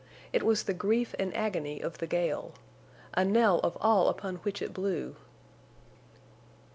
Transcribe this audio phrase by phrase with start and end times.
[0.33, 2.55] It was the grief and agony of the gale.
[3.13, 5.15] A knell of all upon which it blew!